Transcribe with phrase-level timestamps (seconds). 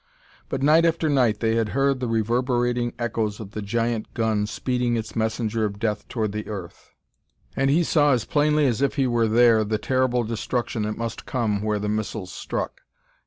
[0.49, 4.97] But night after night they had heard the reverberating echoes of the giant gun speeding
[4.97, 6.95] its messenger of death toward the earth,
[7.55, 11.27] and he saw as plainly as if he were there the terrible destruction that must
[11.27, 12.81] come where the missiles struck.